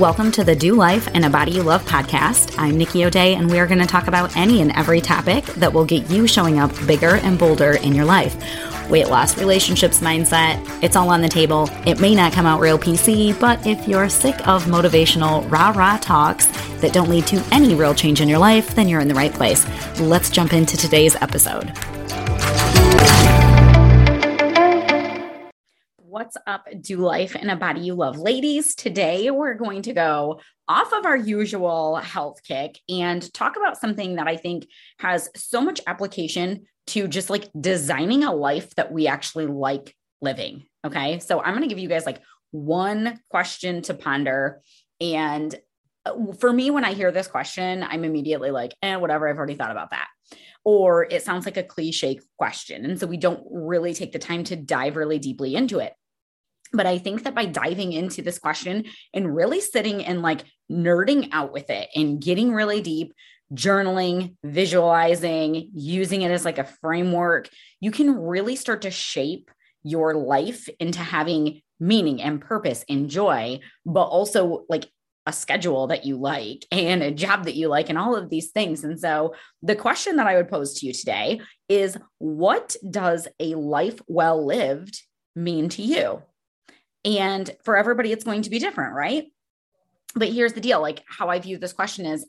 Welcome 0.00 0.32
to 0.32 0.44
the 0.44 0.56
Do 0.56 0.76
Life 0.76 1.08
and 1.12 1.26
a 1.26 1.28
Body 1.28 1.52
You 1.52 1.62
Love 1.62 1.84
podcast. 1.84 2.54
I'm 2.56 2.78
Nikki 2.78 3.04
O'Dea, 3.04 3.34
and 3.34 3.50
we 3.50 3.58
are 3.58 3.66
going 3.66 3.80
to 3.80 3.86
talk 3.86 4.06
about 4.06 4.34
any 4.34 4.62
and 4.62 4.72
every 4.72 4.98
topic 4.98 5.44
that 5.56 5.74
will 5.74 5.84
get 5.84 6.08
you 6.08 6.26
showing 6.26 6.58
up 6.58 6.72
bigger 6.86 7.16
and 7.16 7.38
bolder 7.38 7.72
in 7.72 7.94
your 7.94 8.06
life. 8.06 8.34
Weight 8.88 9.08
loss, 9.08 9.36
relationships, 9.36 10.00
mindset, 10.00 10.58
it's 10.82 10.96
all 10.96 11.10
on 11.10 11.20
the 11.20 11.28
table. 11.28 11.68
It 11.84 12.00
may 12.00 12.14
not 12.14 12.32
come 12.32 12.46
out 12.46 12.60
real 12.60 12.78
PC, 12.78 13.38
but 13.38 13.66
if 13.66 13.86
you're 13.86 14.08
sick 14.08 14.36
of 14.48 14.64
motivational 14.64 15.48
rah 15.50 15.74
rah 15.76 15.98
talks 15.98 16.46
that 16.80 16.94
don't 16.94 17.10
lead 17.10 17.26
to 17.26 17.44
any 17.52 17.74
real 17.74 17.94
change 17.94 18.22
in 18.22 18.28
your 18.28 18.38
life, 18.38 18.74
then 18.74 18.88
you're 18.88 19.02
in 19.02 19.08
the 19.08 19.14
right 19.14 19.34
place. 19.34 19.66
Let's 20.00 20.30
jump 20.30 20.54
into 20.54 20.78
today's 20.78 21.14
episode. 21.16 21.76
What's 26.20 26.36
up, 26.46 26.66
do 26.82 26.98
life 26.98 27.34
in 27.34 27.48
a 27.48 27.56
body 27.56 27.80
you 27.80 27.94
love, 27.94 28.18
ladies? 28.18 28.74
Today 28.74 29.30
we're 29.30 29.54
going 29.54 29.80
to 29.80 29.94
go 29.94 30.42
off 30.68 30.92
of 30.92 31.06
our 31.06 31.16
usual 31.16 31.96
health 31.96 32.42
kick 32.46 32.78
and 32.90 33.32
talk 33.32 33.56
about 33.56 33.80
something 33.80 34.16
that 34.16 34.28
I 34.28 34.36
think 34.36 34.66
has 34.98 35.30
so 35.34 35.62
much 35.62 35.80
application 35.86 36.66
to 36.88 37.08
just 37.08 37.30
like 37.30 37.48
designing 37.58 38.22
a 38.22 38.34
life 38.34 38.74
that 38.74 38.92
we 38.92 39.06
actually 39.06 39.46
like 39.46 39.96
living. 40.20 40.66
Okay. 40.84 41.20
So 41.20 41.40
I'm 41.40 41.54
going 41.54 41.66
to 41.66 41.74
give 41.74 41.78
you 41.78 41.88
guys 41.88 42.04
like 42.04 42.20
one 42.50 43.18
question 43.30 43.80
to 43.84 43.94
ponder. 43.94 44.60
And 45.00 45.54
uh, 46.04 46.34
for 46.38 46.52
me, 46.52 46.70
when 46.70 46.84
I 46.84 46.92
hear 46.92 47.10
this 47.10 47.28
question, 47.28 47.82
I'm 47.82 48.04
immediately 48.04 48.50
like, 48.50 48.74
eh, 48.82 48.96
whatever, 48.96 49.26
I've 49.26 49.38
already 49.38 49.54
thought 49.54 49.70
about 49.70 49.92
that 49.92 50.08
or 50.64 51.04
it 51.04 51.22
sounds 51.22 51.46
like 51.46 51.56
a 51.56 51.62
cliche 51.62 52.20
question. 52.36 52.84
And 52.84 53.00
so 53.00 53.06
we 53.06 53.16
don't 53.16 53.42
really 53.50 53.94
take 53.94 54.12
the 54.12 54.18
time 54.18 54.44
to 54.44 54.56
dive 54.56 54.96
really 54.96 55.18
deeply 55.18 55.54
into 55.54 55.78
it. 55.78 55.94
But 56.72 56.86
I 56.86 56.98
think 56.98 57.24
that 57.24 57.34
by 57.34 57.46
diving 57.46 57.92
into 57.92 58.22
this 58.22 58.38
question 58.38 58.84
and 59.12 59.34
really 59.34 59.60
sitting 59.60 60.04
and 60.04 60.22
like 60.22 60.44
nerding 60.70 61.28
out 61.32 61.52
with 61.52 61.68
it 61.70 61.88
and 61.94 62.22
getting 62.22 62.52
really 62.52 62.80
deep, 62.80 63.12
journaling, 63.52 64.36
visualizing, 64.44 65.70
using 65.74 66.22
it 66.22 66.30
as 66.30 66.44
like 66.44 66.58
a 66.58 66.64
framework, 66.80 67.48
you 67.80 67.90
can 67.90 68.14
really 68.14 68.54
start 68.56 68.82
to 68.82 68.90
shape 68.90 69.50
your 69.82 70.14
life 70.14 70.68
into 70.78 71.00
having 71.00 71.62
meaning 71.80 72.22
and 72.22 72.40
purpose 72.40 72.84
and 72.88 73.08
joy, 73.10 73.58
but 73.84 74.04
also 74.04 74.64
like 74.68 74.88
a 75.26 75.32
schedule 75.32 75.88
that 75.88 76.04
you 76.04 76.16
like 76.16 76.64
and 76.70 77.02
a 77.02 77.10
job 77.10 77.44
that 77.44 77.54
you 77.54 77.68
like 77.68 77.88
and 77.88 77.98
all 77.98 78.14
of 78.14 78.30
these 78.30 78.50
things. 78.50 78.84
And 78.84 78.98
so 78.98 79.34
the 79.62 79.76
question 79.76 80.16
that 80.16 80.26
I 80.26 80.36
would 80.36 80.48
pose 80.48 80.74
to 80.74 80.86
you 80.86 80.92
today 80.92 81.40
is 81.68 81.96
what 82.18 82.76
does 82.88 83.28
a 83.38 83.54
life 83.54 84.00
well 84.06 84.44
lived 84.44 85.02
mean 85.34 85.68
to 85.70 85.82
you? 85.82 86.22
And 87.04 87.50
for 87.64 87.76
everybody, 87.76 88.12
it's 88.12 88.24
going 88.24 88.42
to 88.42 88.50
be 88.50 88.58
different, 88.58 88.94
right? 88.94 89.26
But 90.14 90.28
here's 90.28 90.52
the 90.52 90.60
deal 90.60 90.80
like, 90.80 91.02
how 91.08 91.28
I 91.28 91.38
view 91.38 91.58
this 91.58 91.72
question 91.72 92.06
is 92.06 92.26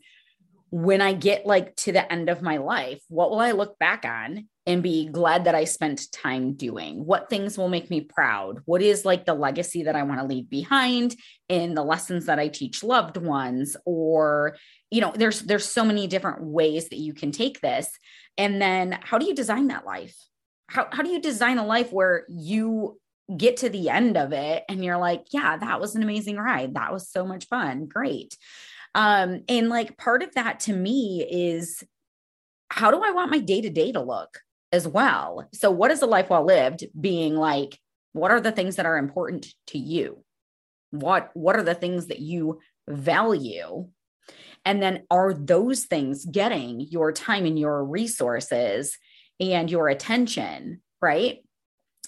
when 0.69 1.02
I 1.02 1.14
get 1.14 1.45
like 1.45 1.75
to 1.77 1.91
the 1.91 2.11
end 2.11 2.30
of 2.30 2.41
my 2.41 2.58
life, 2.58 3.02
what 3.09 3.30
will 3.30 3.42
I 3.42 3.52
look 3.52 3.77
back 3.77 4.05
on 4.05 4.47
and 4.66 4.81
be 4.81 5.09
glad 5.09 5.45
that 5.45 5.55
I 5.55 5.66
spent 5.66 6.11
time 6.14 6.53
doing? 6.53 7.05
What 7.05 7.30
things 7.30 7.58
will 7.58 7.67
make 7.67 7.89
me 7.89 8.02
proud? 8.02 8.61
What 8.66 8.81
is 8.81 9.03
like 9.03 9.25
the 9.25 9.33
legacy 9.33 9.83
that 9.83 9.97
I 9.97 10.03
want 10.03 10.22
to 10.22 10.25
leave 10.25 10.49
behind 10.49 11.16
in 11.49 11.73
the 11.73 11.83
lessons 11.83 12.27
that 12.27 12.39
I 12.39 12.47
teach 12.47 12.83
loved 12.83 13.17
ones 13.17 13.75
or 13.86 14.58
you 14.92 14.99
know, 14.99 15.14
there's 15.16 15.42
there's 15.42 15.66
so 15.66 15.86
many 15.86 16.05
different 16.08 16.44
ways 16.44 16.89
that 16.89 16.99
you 16.99 17.14
can 17.14 17.31
take 17.31 17.61
this. 17.61 17.89
And 18.38 18.61
then 18.61 18.99
how 19.02 19.17
do 19.17 19.25
you 19.25 19.33
design 19.33 19.69
that 19.69 19.86
life? 19.86 20.16
How 20.67 20.88
how 20.92 21.02
do 21.02 21.09
you 21.09 21.22
design 21.22 21.58
a 21.58 21.66
life 21.66 21.92
where 21.92 22.25
you 22.30 22.99
get 23.37 23.57
to 23.57 23.69
the 23.69 23.89
end 23.89 24.17
of 24.17 24.33
it 24.33 24.63
and 24.69 24.83
you're 24.83 24.97
like, 24.97 25.27
yeah, 25.31 25.57
that 25.57 25.79
was 25.79 25.95
an 25.95 26.03
amazing 26.03 26.37
ride. 26.37 26.75
That 26.75 26.93
was 26.93 27.09
so 27.09 27.25
much 27.25 27.47
fun. 27.47 27.85
Great. 27.85 28.37
Um, 28.93 29.43
and 29.47 29.69
like 29.69 29.97
part 29.97 30.23
of 30.23 30.33
that 30.35 30.61
to 30.61 30.73
me 30.73 31.25
is 31.29 31.83
how 32.70 32.91
do 32.91 33.02
I 33.03 33.11
want 33.11 33.31
my 33.31 33.39
day 33.39 33.61
to 33.61 33.70
day 33.70 33.91
to 33.91 34.02
look 34.02 34.39
as 34.71 34.87
well? 34.87 35.47
So, 35.53 35.71
what 35.71 35.91
is 35.91 36.02
a 36.02 36.08
life 36.08 36.30
well 36.30 36.45
lived 36.45 36.86
being 36.99 37.36
like? 37.36 37.77
What 38.14 38.31
are 38.31 38.41
the 38.41 38.52
things 38.52 38.75
that 38.75 38.86
are 38.86 38.97
important 38.97 39.47
to 39.67 39.77
you? 39.77 40.23
What 40.91 41.31
What 41.33 41.55
are 41.55 41.64
the 41.64 41.75
things 41.75 42.08
that 42.08 42.20
you 42.20 42.59
value? 42.87 43.87
And 44.64 44.81
then 44.81 45.03
are 45.09 45.33
those 45.33 45.86
things 45.86 46.25
getting 46.25 46.81
your 46.81 47.11
time 47.11 47.45
and 47.45 47.58
your 47.58 47.83
resources 47.83 48.97
and 49.39 49.71
your 49.71 49.89
attention, 49.89 50.81
right? 51.02 51.39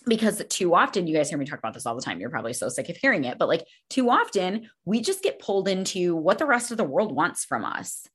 Because 0.05 0.41
too 0.49 0.75
often 0.75 1.07
you 1.07 1.15
guys 1.15 1.29
hear 1.29 1.37
me 1.37 1.45
talk 1.45 1.59
about 1.59 1.73
this 1.73 1.85
all 1.85 1.95
the 1.95 2.01
time 2.01 2.19
you're 2.19 2.29
probably 2.29 2.53
so 2.53 2.69
sick 2.69 2.89
of 2.89 2.97
hearing 2.97 3.23
it 3.23 3.37
but 3.37 3.47
like 3.47 3.65
too 3.89 4.09
often 4.09 4.69
we 4.85 4.99
just 5.01 5.23
get 5.23 5.39
pulled 5.39 5.67
into 5.67 6.15
what 6.15 6.37
the 6.37 6.45
rest 6.45 6.71
of 6.71 6.77
the 6.77 6.83
world 6.83 7.15
wants 7.15 7.45
from 7.45 7.63
us 7.63 8.07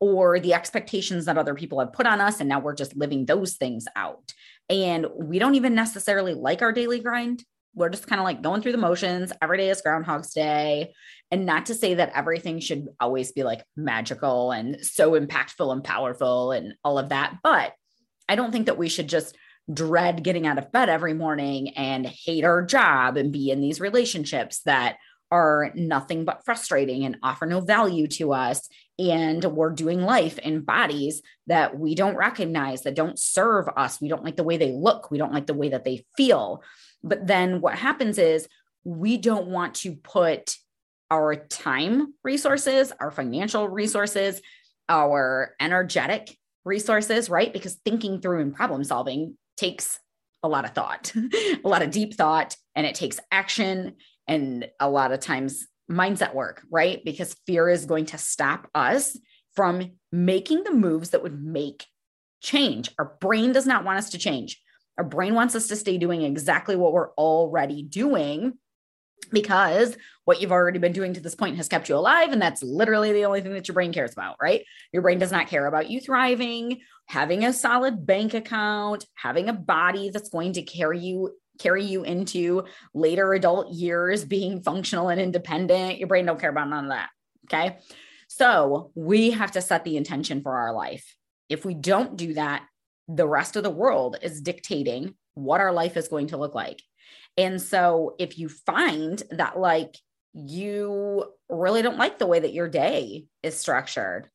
or 0.00 0.38
the 0.40 0.54
expectations 0.54 1.24
that 1.24 1.38
other 1.38 1.54
people 1.54 1.80
have 1.80 1.92
put 1.92 2.06
on 2.06 2.20
us 2.20 2.40
and 2.40 2.48
now 2.48 2.60
we're 2.60 2.74
just 2.74 2.96
living 2.96 3.24
those 3.24 3.54
things 3.54 3.86
out. 3.96 4.32
And 4.68 5.06
we 5.14 5.38
don't 5.38 5.54
even 5.54 5.74
necessarily 5.74 6.34
like 6.34 6.62
our 6.62 6.72
daily 6.72 7.00
grind. 7.00 7.44
We're 7.74 7.88
just 7.88 8.06
kind 8.06 8.20
of 8.20 8.24
like 8.24 8.42
going 8.42 8.62
through 8.62 8.72
the 8.72 8.78
motions. 8.78 9.32
Every 9.40 9.58
day 9.58 9.70
is 9.70 9.82
groundhog's 9.82 10.32
day. 10.32 10.94
And 11.30 11.46
not 11.46 11.66
to 11.66 11.74
say 11.74 11.94
that 11.94 12.12
everything 12.14 12.60
should 12.60 12.88
always 13.00 13.32
be 13.32 13.42
like 13.42 13.64
magical 13.76 14.50
and 14.50 14.84
so 14.84 15.12
impactful 15.12 15.72
and 15.72 15.82
powerful 15.82 16.52
and 16.52 16.74
all 16.84 16.98
of 16.98 17.08
that 17.08 17.38
but 17.42 17.72
i 18.28 18.36
don't 18.36 18.52
think 18.52 18.66
that 18.66 18.78
we 18.78 18.88
should 18.88 19.08
just 19.08 19.36
dread 19.72 20.22
getting 20.22 20.46
out 20.46 20.58
of 20.58 20.72
bed 20.72 20.88
every 20.88 21.14
morning 21.14 21.70
and 21.70 22.06
hate 22.06 22.44
our 22.44 22.62
job 22.62 23.16
and 23.16 23.32
be 23.32 23.50
in 23.50 23.60
these 23.60 23.80
relationships 23.80 24.60
that 24.60 24.96
are 25.30 25.72
nothing 25.74 26.24
but 26.24 26.44
frustrating 26.44 27.04
and 27.04 27.16
offer 27.22 27.46
no 27.46 27.60
value 27.60 28.06
to 28.06 28.32
us. 28.32 28.68
And 28.98 29.44
we're 29.44 29.70
doing 29.70 30.00
life 30.00 30.38
in 30.38 30.62
bodies 30.62 31.20
that 31.48 31.76
we 31.76 31.94
don't 31.94 32.16
recognize, 32.16 32.82
that 32.82 32.94
don't 32.94 33.18
serve 33.18 33.68
us. 33.76 34.00
We 34.00 34.08
don't 34.08 34.24
like 34.24 34.36
the 34.36 34.44
way 34.44 34.56
they 34.56 34.72
look. 34.72 35.10
We 35.10 35.18
don't 35.18 35.32
like 35.32 35.46
the 35.46 35.54
way 35.54 35.70
that 35.70 35.84
they 35.84 36.06
feel. 36.16 36.62
But 37.02 37.26
then 37.26 37.60
what 37.60 37.74
happens 37.74 38.18
is 38.18 38.48
we 38.84 39.18
don't 39.18 39.48
want 39.48 39.74
to 39.76 39.96
put 39.96 40.54
our 41.10 41.34
time 41.34 42.14
resources, 42.22 42.92
our 42.98 43.10
financial 43.10 43.68
resources, 43.68 44.40
our 44.88 45.54
energetic 45.60 46.36
resources, 46.64 47.28
right? 47.28 47.52
Because 47.52 47.74
thinking 47.84 48.20
through 48.20 48.40
and 48.40 48.54
problem 48.54 48.84
solving 48.84 49.36
takes 49.56 49.98
a 50.42 50.48
lot 50.48 50.64
of 50.64 50.72
thought, 50.72 51.12
a 51.64 51.68
lot 51.68 51.82
of 51.82 51.90
deep 51.90 52.14
thought, 52.14 52.56
and 52.74 52.86
it 52.86 52.94
takes 52.94 53.20
action 53.30 53.96
and 54.28 54.68
a 54.80 54.88
lot 54.88 55.12
of 55.12 55.20
times 55.20 55.66
mindset 55.90 56.34
work, 56.34 56.62
right? 56.70 57.04
Because 57.04 57.36
fear 57.46 57.68
is 57.68 57.86
going 57.86 58.06
to 58.06 58.18
stop 58.18 58.68
us 58.74 59.16
from 59.54 59.92
making 60.12 60.64
the 60.64 60.72
moves 60.72 61.10
that 61.10 61.22
would 61.22 61.42
make 61.42 61.86
change. 62.42 62.90
Our 62.98 63.16
brain 63.20 63.52
does 63.52 63.66
not 63.66 63.84
want 63.84 63.98
us 63.98 64.10
to 64.10 64.18
change. 64.18 64.60
Our 64.98 65.04
brain 65.04 65.34
wants 65.34 65.54
us 65.54 65.68
to 65.68 65.76
stay 65.76 65.98
doing 65.98 66.22
exactly 66.22 66.76
what 66.76 66.92
we're 66.92 67.12
already 67.12 67.82
doing 67.82 68.54
because 69.26 69.96
what 70.24 70.40
you've 70.40 70.52
already 70.52 70.78
been 70.78 70.92
doing 70.92 71.14
to 71.14 71.20
this 71.20 71.34
point 71.34 71.56
has 71.56 71.68
kept 71.68 71.88
you 71.88 71.96
alive. 71.96 72.32
And 72.32 72.42
that's 72.42 72.62
literally 72.62 73.12
the 73.12 73.24
only 73.24 73.40
thing 73.40 73.52
that 73.52 73.68
your 73.68 73.74
brain 73.74 73.92
cares 73.92 74.12
about, 74.12 74.36
right? 74.40 74.64
Your 74.92 75.02
brain 75.02 75.18
does 75.18 75.32
not 75.32 75.48
care 75.48 75.66
about 75.66 75.88
you 75.90 76.00
thriving, 76.00 76.80
having 77.06 77.44
a 77.44 77.52
solid 77.52 78.06
bank 78.06 78.34
account, 78.34 79.04
having 79.14 79.48
a 79.48 79.52
body 79.52 80.10
that's 80.10 80.30
going 80.30 80.54
to 80.54 80.62
carry 80.62 80.98
you 80.98 81.32
carry 81.58 81.84
you 81.84 82.04
into 82.04 82.64
later 82.94 83.32
adult 83.32 83.72
years 83.72 84.24
being 84.24 84.60
functional 84.62 85.08
and 85.08 85.18
independent 85.18 85.98
your 85.98 86.06
brain 86.06 86.26
don't 86.26 86.38
care 86.38 86.50
about 86.50 86.68
none 86.68 86.84
of 86.84 86.90
that 86.90 87.08
okay 87.46 87.78
so 88.28 88.90
we 88.94 89.30
have 89.30 89.52
to 89.52 89.62
set 89.62 89.82
the 89.82 89.96
intention 89.96 90.42
for 90.42 90.54
our 90.54 90.74
life 90.74 91.16
if 91.48 91.64
we 91.64 91.72
don't 91.72 92.16
do 92.16 92.34
that 92.34 92.62
the 93.08 93.26
rest 93.26 93.56
of 93.56 93.62
the 93.62 93.70
world 93.70 94.16
is 94.20 94.42
dictating 94.42 95.14
what 95.34 95.60
our 95.60 95.72
life 95.72 95.96
is 95.96 96.08
going 96.08 96.26
to 96.26 96.36
look 96.36 96.54
like 96.54 96.82
and 97.36 97.60
so 97.60 98.14
if 98.18 98.38
you 98.38 98.48
find 98.48 99.22
that 99.30 99.58
like 99.58 99.96
you 100.32 101.24
really 101.48 101.82
don't 101.82 101.98
like 101.98 102.18
the 102.18 102.26
way 102.26 102.38
that 102.38 102.52
your 102.52 102.68
day 102.68 103.26
is 103.42 103.58
structured, 103.58 104.28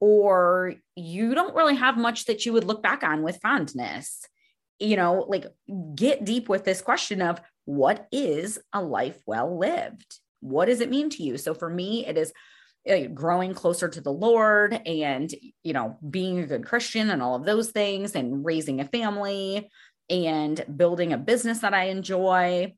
or 0.00 0.74
you 0.96 1.34
don't 1.34 1.54
really 1.54 1.76
have 1.76 1.96
much 1.96 2.26
that 2.26 2.44
you 2.44 2.52
would 2.52 2.64
look 2.64 2.82
back 2.82 3.02
on 3.02 3.22
with 3.22 3.40
fondness, 3.40 4.26
you 4.78 4.96
know, 4.96 5.24
like 5.28 5.46
get 5.94 6.24
deep 6.24 6.48
with 6.48 6.64
this 6.64 6.82
question 6.82 7.22
of 7.22 7.40
what 7.64 8.06
is 8.12 8.58
a 8.72 8.82
life 8.82 9.22
well 9.26 9.58
lived? 9.58 10.18
What 10.40 10.66
does 10.66 10.80
it 10.80 10.90
mean 10.90 11.10
to 11.10 11.22
you? 11.22 11.38
So 11.38 11.54
for 11.54 11.70
me, 11.70 12.06
it 12.06 12.18
is 12.18 12.32
uh, 12.88 13.06
growing 13.14 13.54
closer 13.54 13.88
to 13.88 14.00
the 14.00 14.12
Lord 14.12 14.78
and, 14.86 15.32
you 15.62 15.72
know, 15.72 15.96
being 16.10 16.38
a 16.38 16.46
good 16.46 16.66
Christian 16.66 17.08
and 17.08 17.22
all 17.22 17.36
of 17.36 17.44
those 17.44 17.70
things 17.70 18.14
and 18.14 18.44
raising 18.44 18.80
a 18.80 18.84
family 18.84 19.70
and 20.14 20.64
building 20.76 21.12
a 21.12 21.18
business 21.18 21.58
that 21.60 21.74
I 21.74 21.84
enjoy. 21.84 22.74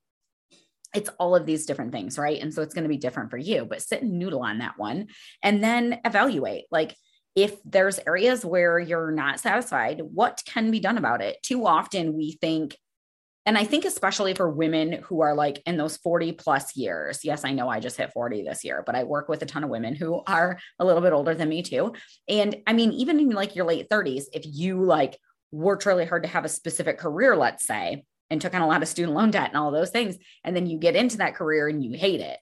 It's 0.95 1.11
all 1.19 1.37
of 1.37 1.45
these 1.45 1.67
different 1.67 1.93
things, 1.93 2.19
right? 2.19 2.41
And 2.41 2.55
so 2.55 2.63
it's 2.63 2.73
going 2.75 2.85
to 2.85 2.89
be 2.89 2.97
different 2.97 3.31
for 3.31 3.37
you, 3.37 3.67
but 3.67 3.83
sit 3.83 4.03
and 4.03 4.19
noodle 4.19 4.43
on 4.43 4.59
that 4.59 4.79
one 4.79 5.09
and 5.43 5.63
then 5.63 6.01
evaluate 6.05 6.65
like, 6.71 6.97
if 7.35 7.63
there's 7.65 8.01
areas 8.07 8.47
where 8.47 8.79
you're 8.79 9.11
not 9.11 9.39
satisfied, 9.39 10.01
what 10.01 10.43
can 10.47 10.71
be 10.71 10.81
done 10.81 10.97
about 10.97 11.21
it? 11.21 11.37
Too 11.43 11.67
often 11.67 12.15
we 12.15 12.33
think, 12.41 12.79
and 13.45 13.59
I 13.59 13.65
think 13.65 13.85
especially 13.85 14.33
for 14.33 14.51
women 14.51 15.03
who 15.05 15.21
are 15.21 15.35
like 15.35 15.63
in 15.67 15.77
those 15.77 15.99
40 15.99 16.33
plus 16.33 16.75
years. 16.77 17.21
Yes, 17.25 17.45
I 17.45 17.53
know 17.53 17.69
I 17.69 17.79
just 17.79 17.99
hit 17.99 18.13
40 18.15 18.43
this 18.43 18.65
year, 18.65 18.83
but 18.87 18.95
I 18.95 19.05
work 19.05 19.29
with 19.29 19.43
a 19.43 19.47
ton 19.47 19.65
of 19.65 19.71
women 19.71 19.95
who 19.95 20.23
are 20.27 20.59
a 20.79 20.85
little 20.85 21.03
bit 21.03 21.13
older 21.13 21.35
than 21.35 21.51
me 21.51 21.63
too. 21.63 21.93
And 22.27 22.57
I 22.67 22.73
mean, 22.73 22.93
even 22.93 23.21
in 23.21 23.29
like 23.29 23.55
your 23.55 23.67
late 23.67 23.91
30s, 23.91 24.25
if 24.33 24.45
you 24.47 24.83
like 24.83 25.19
worked 25.53 25.87
really 25.87 26.05
hard 26.05 26.23
to 26.23 26.29
have 26.29 26.45
a 26.45 26.49
specific 26.49 26.99
career, 26.99 27.37
let's 27.37 27.67
say, 27.67 28.05
and 28.31 28.41
took 28.41 28.55
on 28.55 28.63
a 28.63 28.67
lot 28.67 28.83
of 28.83 28.89
student 28.89 29.15
loan 29.15 29.31
debt 29.31 29.49
and 29.49 29.57
all 29.57 29.71
those 29.71 29.91
things, 29.91 30.17
and 30.45 30.55
then 30.55 30.67
you 30.67 30.79
get 30.79 30.97
into 30.97 31.19
that 31.19 31.35
career 31.35 31.69
and 31.69 31.85
you 31.85 31.97
hate 31.97 32.21
it, 32.21 32.39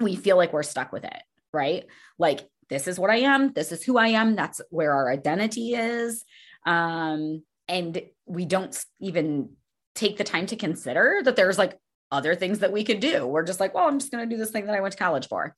we 0.00 0.16
feel 0.16 0.36
like 0.36 0.52
we're 0.52 0.62
stuck 0.62 0.92
with 0.92 1.04
it, 1.04 1.22
right? 1.52 1.86
Like, 2.18 2.48
this 2.68 2.88
is 2.88 2.98
what 2.98 3.10
I 3.10 3.18
am, 3.18 3.52
this 3.52 3.72
is 3.72 3.82
who 3.82 3.98
I 3.98 4.08
am, 4.08 4.36
that's 4.36 4.60
where 4.70 4.92
our 4.92 5.10
identity 5.10 5.74
is. 5.74 6.24
Um, 6.64 7.42
and 7.68 8.00
we 8.26 8.44
don't 8.44 8.76
even 9.00 9.50
take 9.94 10.16
the 10.16 10.24
time 10.24 10.46
to 10.46 10.56
consider 10.56 11.20
that 11.24 11.36
there's 11.36 11.58
like 11.58 11.78
other 12.10 12.34
things 12.34 12.60
that 12.60 12.72
we 12.72 12.84
could 12.84 13.00
do. 13.00 13.26
We're 13.26 13.44
just 13.44 13.60
like, 13.60 13.74
well, 13.74 13.88
I'm 13.88 13.98
just 13.98 14.12
going 14.12 14.28
to 14.28 14.34
do 14.34 14.38
this 14.38 14.50
thing 14.50 14.66
that 14.66 14.74
I 14.74 14.80
went 14.80 14.92
to 14.92 14.98
college 14.98 15.28
for. 15.28 15.56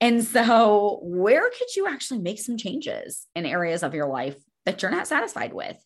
And 0.00 0.22
so, 0.24 1.00
where 1.02 1.48
could 1.50 1.74
you 1.76 1.86
actually 1.86 2.20
make 2.20 2.38
some 2.38 2.56
changes 2.56 3.26
in 3.34 3.46
areas 3.46 3.82
of 3.82 3.94
your 3.94 4.06
life 4.06 4.36
that 4.64 4.80
you're 4.80 4.90
not 4.90 5.08
satisfied 5.08 5.52
with? 5.52 5.76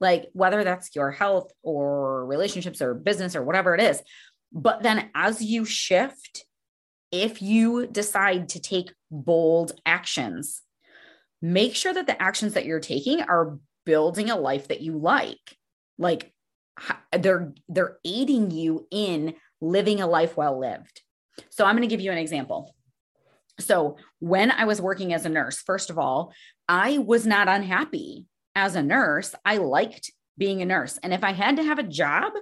Like, 0.00 0.28
whether 0.32 0.62
that's 0.64 0.94
your 0.94 1.10
health 1.10 1.50
or 1.62 2.24
relationships 2.24 2.80
or 2.80 2.94
business 2.94 3.34
or 3.34 3.42
whatever 3.42 3.74
it 3.74 3.80
is. 3.80 4.02
But 4.52 4.82
then, 4.82 5.10
as 5.14 5.42
you 5.42 5.64
shift, 5.64 6.44
if 7.10 7.42
you 7.42 7.86
decide 7.86 8.50
to 8.50 8.60
take 8.60 8.92
bold 9.10 9.72
actions, 9.84 10.62
make 11.42 11.74
sure 11.74 11.92
that 11.92 12.06
the 12.06 12.20
actions 12.20 12.54
that 12.54 12.64
you're 12.64 12.80
taking 12.80 13.22
are 13.22 13.58
building 13.84 14.30
a 14.30 14.36
life 14.36 14.68
that 14.68 14.80
you 14.80 14.98
like. 14.98 15.56
Like, 15.98 16.32
they're 17.18 17.52
they're 17.68 17.98
aiding 18.04 18.50
you 18.50 18.86
in 18.90 19.34
living 19.60 20.00
a 20.00 20.06
life 20.06 20.36
well 20.36 20.58
lived. 20.58 21.02
So 21.50 21.64
I'm 21.64 21.76
going 21.76 21.88
to 21.88 21.92
give 21.92 22.00
you 22.00 22.12
an 22.12 22.18
example. 22.18 22.74
So 23.60 23.96
when 24.20 24.50
I 24.50 24.64
was 24.64 24.80
working 24.80 25.12
as 25.12 25.24
a 25.24 25.28
nurse, 25.28 25.58
first 25.58 25.90
of 25.90 25.98
all, 25.98 26.32
I 26.68 26.98
was 26.98 27.26
not 27.26 27.48
unhappy 27.48 28.26
as 28.58 28.74
a 28.74 28.82
nurse. 28.82 29.34
I 29.44 29.58
liked 29.58 30.10
being 30.36 30.62
a 30.62 30.66
nurse. 30.66 30.98
And 31.02 31.14
if 31.14 31.22
I 31.24 31.32
had 31.32 31.56
to 31.56 31.62
have 31.62 31.78
a 31.78 31.84
job, 31.84 32.32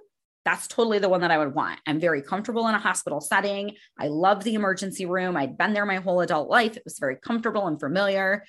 that's 0.44 0.66
totally 0.66 0.98
the 0.98 1.08
one 1.08 1.20
that 1.22 1.30
I 1.30 1.38
would 1.38 1.54
want. 1.54 1.80
I'm 1.86 2.00
very 2.00 2.22
comfortable 2.22 2.68
in 2.68 2.74
a 2.74 2.78
hospital 2.78 3.20
setting. 3.20 3.72
I 3.98 4.08
love 4.08 4.44
the 4.44 4.54
emergency 4.54 5.04
room. 5.04 5.36
I'd 5.36 5.58
been 5.58 5.74
there 5.74 5.84
my 5.84 5.96
whole 5.96 6.20
adult 6.20 6.48
life. 6.48 6.76
It 6.76 6.84
was 6.84 6.98
very 6.98 7.16
comfortable 7.16 7.66
and 7.66 7.78
familiar. 7.78 8.44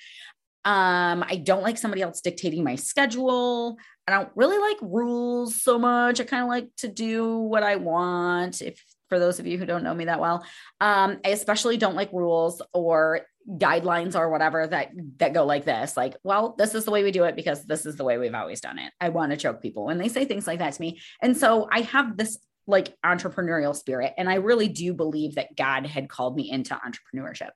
Um, 0.64 1.24
I 1.26 1.42
don't 1.42 1.62
like 1.62 1.76
somebody 1.76 2.02
else 2.02 2.20
dictating 2.20 2.62
my 2.62 2.76
schedule. 2.76 3.76
I 4.06 4.12
don't 4.12 4.30
really 4.34 4.58
like 4.58 4.78
rules 4.80 5.60
so 5.60 5.78
much. 5.78 6.20
I 6.20 6.24
kind 6.24 6.42
of 6.42 6.48
like 6.48 6.68
to 6.78 6.88
do 6.88 7.36
what 7.36 7.62
I 7.62 7.76
want. 7.76 8.62
If 8.62 8.82
for 9.08 9.18
those 9.18 9.40
of 9.40 9.46
you 9.46 9.58
who 9.58 9.66
don't 9.66 9.82
know 9.82 9.94
me 9.94 10.06
that 10.06 10.20
well, 10.20 10.44
um, 10.80 11.18
I 11.24 11.30
especially 11.30 11.76
don't 11.76 11.96
like 11.96 12.12
rules 12.12 12.62
or 12.72 13.22
guidelines 13.56 14.14
or 14.14 14.28
whatever 14.28 14.66
that 14.66 14.90
that 15.16 15.32
go 15.32 15.46
like 15.46 15.64
this 15.64 15.96
like 15.96 16.14
well 16.22 16.54
this 16.58 16.74
is 16.74 16.84
the 16.84 16.90
way 16.90 17.02
we 17.02 17.10
do 17.10 17.24
it 17.24 17.34
because 17.34 17.64
this 17.64 17.86
is 17.86 17.96
the 17.96 18.04
way 18.04 18.18
we've 18.18 18.34
always 18.34 18.60
done 18.60 18.78
it 18.78 18.92
i 19.00 19.08
want 19.08 19.30
to 19.30 19.38
choke 19.38 19.62
people 19.62 19.86
when 19.86 19.96
they 19.96 20.08
say 20.08 20.26
things 20.26 20.46
like 20.46 20.58
that 20.58 20.74
to 20.74 20.80
me 20.82 21.00
and 21.22 21.34
so 21.34 21.66
i 21.72 21.80
have 21.80 22.16
this 22.18 22.38
like 22.66 22.94
entrepreneurial 23.06 23.74
spirit 23.74 24.12
and 24.18 24.28
i 24.28 24.34
really 24.34 24.68
do 24.68 24.92
believe 24.92 25.36
that 25.36 25.56
god 25.56 25.86
had 25.86 26.10
called 26.10 26.36
me 26.36 26.50
into 26.50 26.74
entrepreneurship 26.74 27.50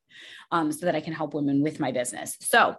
um, 0.51 0.73
so 0.73 0.87
that 0.87 0.95
i 0.95 1.01
can 1.01 1.13
help 1.13 1.35
women 1.35 1.63
with 1.63 1.79
my 1.79 1.93
business 1.93 2.39
so 2.41 2.75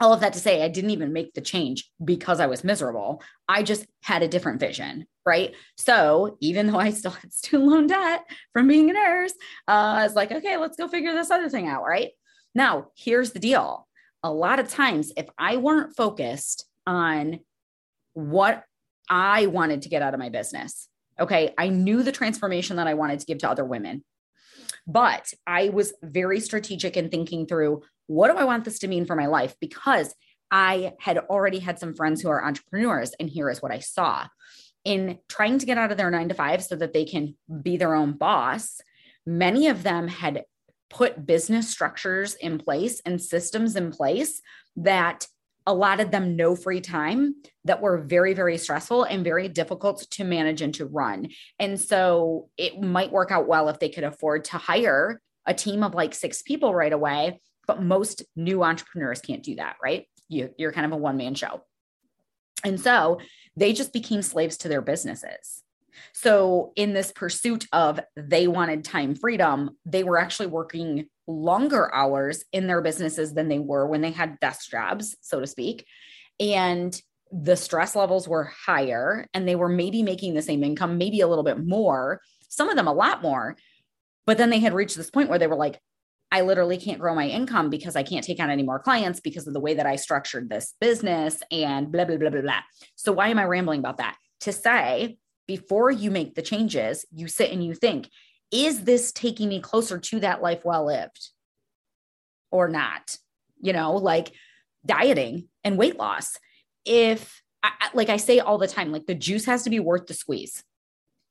all 0.00 0.12
of 0.12 0.20
that 0.20 0.32
to 0.32 0.40
say, 0.40 0.62
I 0.62 0.68
didn't 0.68 0.90
even 0.90 1.12
make 1.12 1.32
the 1.32 1.40
change 1.40 1.88
because 2.04 2.40
I 2.40 2.46
was 2.46 2.64
miserable. 2.64 3.22
I 3.48 3.62
just 3.62 3.86
had 4.02 4.22
a 4.22 4.28
different 4.28 4.58
vision, 4.58 5.06
right? 5.24 5.54
So 5.76 6.36
even 6.40 6.66
though 6.66 6.78
I 6.78 6.90
still 6.90 7.12
had 7.12 7.32
student 7.32 7.70
loan 7.70 7.86
debt 7.86 8.24
from 8.52 8.66
being 8.66 8.90
a 8.90 8.94
nurse, 8.94 9.32
uh, 9.68 9.70
I 9.98 10.02
was 10.02 10.14
like, 10.16 10.32
okay, 10.32 10.56
let's 10.56 10.76
go 10.76 10.88
figure 10.88 11.12
this 11.12 11.30
other 11.30 11.48
thing 11.48 11.68
out, 11.68 11.84
right? 11.84 12.10
Now, 12.54 12.88
here's 12.96 13.32
the 13.32 13.38
deal. 13.38 13.86
A 14.22 14.32
lot 14.32 14.58
of 14.58 14.68
times, 14.68 15.12
if 15.16 15.26
I 15.38 15.56
weren't 15.56 15.96
focused 15.96 16.66
on 16.86 17.40
what 18.14 18.64
I 19.08 19.46
wanted 19.46 19.82
to 19.82 19.88
get 19.88 20.02
out 20.02 20.14
of 20.14 20.20
my 20.20 20.28
business, 20.28 20.88
okay, 21.18 21.54
I 21.58 21.68
knew 21.68 22.02
the 22.02 22.12
transformation 22.12 22.76
that 22.76 22.86
I 22.86 22.94
wanted 22.94 23.20
to 23.20 23.26
give 23.26 23.38
to 23.38 23.50
other 23.50 23.64
women. 23.64 24.04
But 24.86 25.32
I 25.46 25.68
was 25.68 25.92
very 26.02 26.40
strategic 26.40 26.96
in 26.96 27.08
thinking 27.08 27.46
through 27.46 27.82
what 28.06 28.30
do 28.30 28.36
I 28.36 28.44
want 28.44 28.64
this 28.64 28.80
to 28.80 28.88
mean 28.88 29.06
for 29.06 29.16
my 29.16 29.26
life? 29.26 29.54
Because 29.60 30.14
I 30.50 30.92
had 31.00 31.18
already 31.18 31.60
had 31.60 31.78
some 31.78 31.94
friends 31.94 32.20
who 32.20 32.28
are 32.28 32.44
entrepreneurs, 32.44 33.12
and 33.18 33.30
here 33.30 33.48
is 33.48 33.62
what 33.62 33.72
I 33.72 33.78
saw 33.78 34.26
in 34.84 35.18
trying 35.28 35.58
to 35.58 35.66
get 35.66 35.78
out 35.78 35.92
of 35.92 35.96
their 35.96 36.10
nine 36.10 36.28
to 36.28 36.34
five 36.34 36.62
so 36.62 36.76
that 36.76 36.92
they 36.92 37.04
can 37.04 37.36
be 37.62 37.76
their 37.76 37.94
own 37.94 38.12
boss. 38.12 38.80
Many 39.24 39.68
of 39.68 39.82
them 39.82 40.08
had 40.08 40.44
put 40.92 41.26
business 41.26 41.68
structures 41.68 42.34
in 42.34 42.58
place 42.58 43.00
and 43.06 43.20
systems 43.20 43.76
in 43.76 43.90
place 43.90 44.40
that 44.76 45.26
allotted 45.66 46.10
them 46.10 46.36
no 46.36 46.54
free 46.54 46.80
time 46.80 47.36
that 47.64 47.80
were 47.80 47.98
very, 47.98 48.34
very 48.34 48.58
stressful 48.58 49.04
and 49.04 49.24
very 49.24 49.48
difficult 49.48 50.06
to 50.10 50.24
manage 50.24 50.60
and 50.60 50.74
to 50.74 50.86
run. 50.86 51.28
And 51.58 51.80
so 51.80 52.48
it 52.58 52.80
might 52.80 53.12
work 53.12 53.30
out 53.30 53.48
well 53.48 53.68
if 53.68 53.78
they 53.78 53.88
could 53.88 54.04
afford 54.04 54.44
to 54.46 54.58
hire 54.58 55.20
a 55.46 55.54
team 55.54 55.82
of 55.82 55.94
like 55.94 56.14
six 56.14 56.42
people 56.42 56.74
right 56.74 56.92
away. 56.92 57.40
But 57.66 57.82
most 57.82 58.24
new 58.34 58.62
entrepreneurs 58.62 59.20
can't 59.20 59.42
do 59.42 59.56
that, 59.56 59.76
right? 59.82 60.06
You, 60.28 60.50
you're 60.58 60.72
kind 60.72 60.86
of 60.86 60.92
a 60.92 60.96
one 60.96 61.16
man 61.16 61.34
show. 61.34 61.62
And 62.64 62.80
so 62.80 63.20
they 63.56 63.72
just 63.72 63.92
became 63.92 64.22
slaves 64.22 64.56
to 64.58 64.68
their 64.68 64.82
businesses. 64.82 65.62
So, 66.12 66.72
in 66.76 66.92
this 66.92 67.12
pursuit 67.12 67.66
of 67.72 68.00
they 68.16 68.46
wanted 68.46 68.84
time 68.84 69.14
freedom, 69.14 69.76
they 69.84 70.04
were 70.04 70.18
actually 70.18 70.46
working 70.46 71.06
longer 71.26 71.94
hours 71.94 72.44
in 72.52 72.66
their 72.66 72.80
businesses 72.80 73.34
than 73.34 73.48
they 73.48 73.58
were 73.58 73.86
when 73.86 74.00
they 74.00 74.10
had 74.10 74.40
desk 74.40 74.70
jobs, 74.70 75.16
so 75.20 75.40
to 75.40 75.46
speak. 75.46 75.86
And 76.40 76.98
the 77.30 77.56
stress 77.56 77.96
levels 77.96 78.28
were 78.28 78.52
higher 78.66 79.26
and 79.32 79.48
they 79.48 79.56
were 79.56 79.68
maybe 79.68 80.02
making 80.02 80.34
the 80.34 80.42
same 80.42 80.62
income, 80.62 80.98
maybe 80.98 81.20
a 81.20 81.28
little 81.28 81.44
bit 81.44 81.64
more, 81.64 82.20
some 82.48 82.68
of 82.68 82.76
them 82.76 82.88
a 82.88 82.92
lot 82.92 83.22
more. 83.22 83.56
But 84.26 84.38
then 84.38 84.50
they 84.50 84.58
had 84.58 84.74
reached 84.74 84.96
this 84.96 85.10
point 85.10 85.30
where 85.30 85.38
they 85.38 85.46
were 85.46 85.56
like, 85.56 85.80
I 86.30 86.42
literally 86.42 86.78
can't 86.78 86.98
grow 86.98 87.14
my 87.14 87.28
income 87.28 87.68
because 87.68 87.96
I 87.96 88.02
can't 88.02 88.24
take 88.24 88.40
on 88.40 88.50
any 88.50 88.62
more 88.62 88.78
clients 88.78 89.20
because 89.20 89.46
of 89.46 89.52
the 89.52 89.60
way 89.60 89.74
that 89.74 89.86
I 89.86 89.96
structured 89.96 90.48
this 90.48 90.74
business 90.80 91.42
and 91.50 91.92
blah, 91.92 92.04
blah, 92.04 92.16
blah, 92.16 92.30
blah, 92.30 92.40
blah. 92.40 92.60
So, 92.96 93.12
why 93.12 93.28
am 93.28 93.38
I 93.38 93.44
rambling 93.44 93.80
about 93.80 93.98
that? 93.98 94.16
To 94.40 94.52
say, 94.52 95.18
before 95.46 95.90
you 95.90 96.10
make 96.10 96.34
the 96.34 96.42
changes, 96.42 97.04
you 97.12 97.28
sit 97.28 97.50
and 97.50 97.64
you 97.64 97.74
think, 97.74 98.08
is 98.50 98.84
this 98.84 99.12
taking 99.12 99.48
me 99.48 99.60
closer 99.60 99.98
to 99.98 100.20
that 100.20 100.42
life 100.42 100.64
well 100.64 100.86
lived 100.86 101.30
or 102.50 102.68
not? 102.68 103.16
You 103.60 103.72
know, 103.72 103.96
like 103.96 104.32
dieting 104.84 105.48
and 105.64 105.78
weight 105.78 105.96
loss. 105.98 106.36
If, 106.84 107.42
I, 107.62 107.90
like 107.94 108.08
I 108.08 108.16
say 108.16 108.40
all 108.40 108.58
the 108.58 108.66
time, 108.66 108.92
like 108.92 109.06
the 109.06 109.14
juice 109.14 109.44
has 109.46 109.62
to 109.64 109.70
be 109.70 109.80
worth 109.80 110.06
the 110.06 110.14
squeeze. 110.14 110.62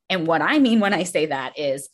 And 0.09 0.27
what 0.27 0.41
I 0.41 0.59
mean 0.59 0.79
when 0.79 0.93
I 0.93 1.03
say 1.03 1.27
that 1.27 1.57
is 1.57 1.89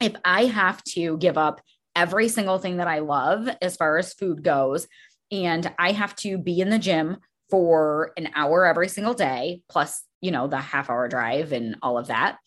if 0.00 0.14
I 0.24 0.46
have 0.46 0.82
to 0.84 1.18
give 1.18 1.36
up 1.36 1.60
every 1.96 2.28
single 2.28 2.58
thing 2.58 2.78
that 2.78 2.88
I 2.88 3.00
love 3.00 3.48
as 3.60 3.76
far 3.76 3.98
as 3.98 4.14
food 4.14 4.42
goes, 4.42 4.86
and 5.32 5.70
I 5.78 5.92
have 5.92 6.16
to 6.16 6.38
be 6.38 6.60
in 6.60 6.70
the 6.70 6.78
gym 6.78 7.18
for 7.50 8.12
an 8.16 8.30
hour 8.34 8.64
every 8.64 8.88
single 8.88 9.14
day, 9.14 9.62
plus, 9.68 10.02
you 10.20 10.30
know, 10.30 10.46
the 10.46 10.58
half 10.58 10.90
hour 10.90 11.08
drive 11.08 11.52
and 11.52 11.76
all 11.82 11.98
of 11.98 12.08
that, 12.08 12.38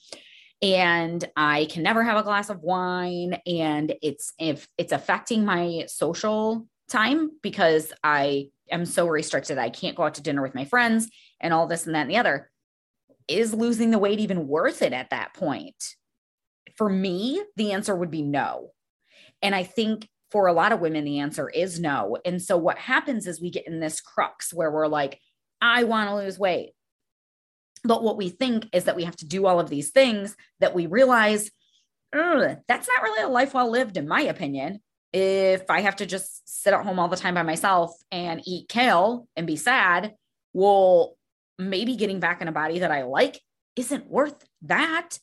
and 0.63 1.23
I 1.35 1.65
can 1.69 1.83
never 1.83 2.03
have 2.03 2.17
a 2.17 2.23
glass 2.23 2.49
of 2.49 2.61
wine. 2.61 3.37
And 3.45 3.93
it's 4.01 4.33
if 4.39 4.67
it's 4.77 4.93
affecting 4.93 5.43
my 5.43 5.85
social 5.87 6.65
time 6.87 7.31
because 7.41 7.91
I 8.01 8.47
am 8.71 8.85
so 8.85 9.07
restricted. 9.07 9.57
I 9.57 9.69
can't 9.69 9.97
go 9.97 10.03
out 10.03 10.15
to 10.15 10.23
dinner 10.23 10.41
with 10.41 10.55
my 10.55 10.63
friends 10.63 11.09
and 11.41 11.53
all 11.53 11.67
this 11.67 11.85
and 11.85 11.93
that 11.95 12.03
and 12.03 12.11
the 12.11 12.17
other. 12.17 12.49
Is 13.27 13.53
losing 13.53 13.91
the 13.91 13.99
weight 13.99 14.19
even 14.19 14.47
worth 14.47 14.81
it 14.81 14.93
at 14.93 15.09
that 15.09 15.33
point? 15.33 15.75
For 16.77 16.89
me 16.89 17.43
the 17.57 17.73
answer 17.73 17.93
would 17.93 18.11
be 18.11 18.21
no. 18.21 18.71
And 19.41 19.53
I 19.53 19.63
think 19.63 20.07
for 20.33 20.47
a 20.47 20.53
lot 20.53 20.73
of 20.73 20.81
women 20.81 21.05
the 21.05 21.19
answer 21.19 21.47
is 21.49 21.79
no 21.79 22.17
and 22.25 22.41
so 22.41 22.57
what 22.57 22.77
happens 22.77 23.25
is 23.25 23.39
we 23.39 23.49
get 23.49 23.67
in 23.67 23.79
this 23.79 24.01
crux 24.01 24.53
where 24.53 24.69
we're 24.69 24.87
like 24.87 25.21
I 25.61 25.85
want 25.85 26.09
to 26.09 26.15
lose 26.17 26.37
weight 26.37 26.73
but 27.83 28.03
what 28.03 28.17
we 28.17 28.29
think 28.29 28.67
is 28.73 28.85
that 28.85 28.95
we 28.95 29.03
have 29.03 29.15
to 29.17 29.25
do 29.25 29.45
all 29.45 29.59
of 29.59 29.69
these 29.69 29.91
things 29.91 30.35
that 30.59 30.73
we 30.73 30.87
realize 30.87 31.51
that's 32.13 32.87
not 32.87 33.03
really 33.03 33.23
a 33.23 33.27
life 33.27 33.53
well 33.53 33.69
lived, 33.69 33.97
in 33.97 34.07
my 34.07 34.21
opinion. 34.21 34.81
If 35.11 35.69
I 35.69 35.81
have 35.81 35.97
to 35.97 36.05
just 36.05 36.47
sit 36.47 36.73
at 36.73 36.83
home 36.83 36.99
all 36.99 37.07
the 37.07 37.17
time 37.17 37.35
by 37.35 37.43
myself 37.43 37.95
and 38.11 38.41
eat 38.45 38.69
kale 38.69 39.27
and 39.35 39.45
be 39.45 39.55
sad, 39.55 40.13
well, 40.53 41.17
maybe 41.59 41.95
getting 41.95 42.19
back 42.19 42.41
in 42.41 42.47
a 42.47 42.51
body 42.51 42.79
that 42.79 42.91
I 42.91 43.03
like 43.03 43.39
isn't 43.75 44.07
worth 44.07 44.35
that. 44.63 45.17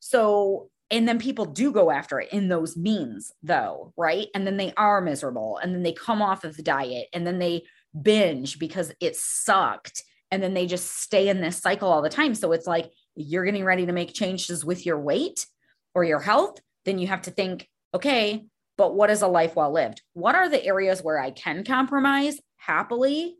So, 0.00 0.70
and 0.92 1.08
then 1.08 1.18
people 1.18 1.46
do 1.46 1.72
go 1.72 1.90
after 1.90 2.20
it 2.20 2.32
in 2.32 2.48
those 2.48 2.76
means, 2.76 3.32
though, 3.42 3.94
right? 3.96 4.28
And 4.34 4.46
then 4.46 4.58
they 4.58 4.74
are 4.76 5.00
miserable 5.00 5.56
and 5.56 5.74
then 5.74 5.82
they 5.82 5.94
come 5.94 6.20
off 6.20 6.44
of 6.44 6.54
the 6.54 6.62
diet 6.62 7.08
and 7.14 7.26
then 7.26 7.38
they 7.38 7.62
binge 8.00 8.58
because 8.58 8.92
it 9.00 9.16
sucked 9.16 10.02
and 10.30 10.42
then 10.42 10.52
they 10.52 10.66
just 10.66 11.00
stay 11.00 11.28
in 11.28 11.40
this 11.40 11.56
cycle 11.56 11.90
all 11.90 12.02
the 12.02 12.10
time. 12.10 12.34
So 12.34 12.52
it's 12.52 12.66
like 12.66 12.90
you're 13.16 13.44
getting 13.44 13.64
ready 13.64 13.86
to 13.86 13.92
make 13.92 14.12
changes 14.12 14.66
with 14.66 14.84
your 14.84 15.00
weight 15.00 15.46
or 15.94 16.04
your 16.04 16.20
health, 16.20 16.60
then 16.84 16.98
you 16.98 17.06
have 17.06 17.22
to 17.22 17.30
think, 17.30 17.68
okay, 17.94 18.44
but 18.76 18.94
what 18.94 19.10
is 19.10 19.22
a 19.22 19.28
life 19.28 19.56
well 19.56 19.72
lived? 19.72 20.02
What 20.12 20.34
are 20.34 20.48
the 20.48 20.62
areas 20.62 21.02
where 21.02 21.18
I 21.18 21.30
can 21.30 21.64
compromise 21.64 22.38
happily? 22.56 23.36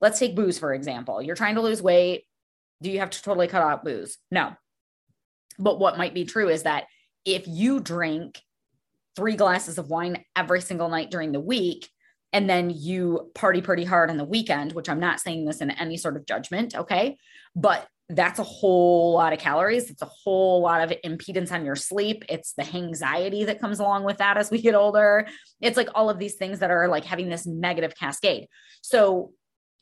Let's 0.00 0.18
take 0.18 0.34
booze, 0.34 0.58
for 0.58 0.72
example. 0.72 1.20
You're 1.20 1.36
trying 1.36 1.56
to 1.56 1.62
lose 1.62 1.82
weight. 1.82 2.24
Do 2.82 2.90
you 2.90 2.98
have 3.00 3.10
to 3.10 3.22
totally 3.22 3.46
cut 3.46 3.62
out 3.62 3.84
booze? 3.84 4.18
No. 4.30 4.54
But 5.58 5.78
what 5.78 5.98
might 5.98 6.14
be 6.14 6.24
true 6.24 6.48
is 6.48 6.64
that 6.64 6.84
if 7.24 7.46
you 7.46 7.80
drink 7.80 8.40
three 9.16 9.36
glasses 9.36 9.78
of 9.78 9.88
wine 9.88 10.24
every 10.34 10.60
single 10.60 10.88
night 10.88 11.10
during 11.10 11.32
the 11.32 11.40
week, 11.40 11.88
and 12.32 12.48
then 12.48 12.70
you 12.70 13.30
party 13.34 13.60
pretty 13.60 13.84
hard 13.84 14.10
on 14.10 14.16
the 14.16 14.24
weekend, 14.24 14.72
which 14.72 14.88
I'm 14.88 15.00
not 15.00 15.20
saying 15.20 15.44
this 15.44 15.60
in 15.60 15.70
any 15.70 15.98
sort 15.98 16.16
of 16.16 16.26
judgment, 16.26 16.74
okay? 16.74 17.18
But 17.54 17.86
that's 18.08 18.38
a 18.38 18.44
whole 18.44 19.14
lot 19.14 19.32
of 19.32 19.38
calories. 19.38 19.90
It's 19.90 20.02
a 20.02 20.10
whole 20.24 20.60
lot 20.62 20.82
of 20.82 20.96
impedance 21.04 21.52
on 21.52 21.64
your 21.64 21.76
sleep. 21.76 22.24
It's 22.28 22.52
the 22.54 22.66
anxiety 22.74 23.44
that 23.44 23.60
comes 23.60 23.80
along 23.80 24.04
with 24.04 24.18
that 24.18 24.36
as 24.36 24.50
we 24.50 24.60
get 24.60 24.74
older. 24.74 25.28
It's 25.60 25.76
like 25.76 25.88
all 25.94 26.10
of 26.10 26.18
these 26.18 26.34
things 26.34 26.58
that 26.58 26.70
are 26.70 26.88
like 26.88 27.04
having 27.04 27.28
this 27.28 27.46
negative 27.46 27.94
cascade. 27.94 28.48
So 28.82 29.32